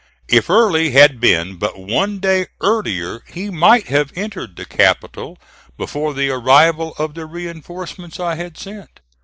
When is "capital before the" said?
4.65-6.31